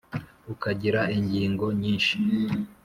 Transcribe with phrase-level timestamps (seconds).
[0.53, 2.15] ukagira ingingo nyinshi,